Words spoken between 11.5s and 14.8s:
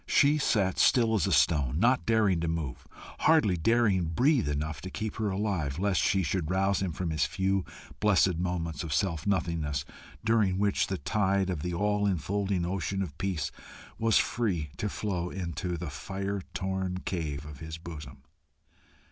of the all infolding ocean of peace was free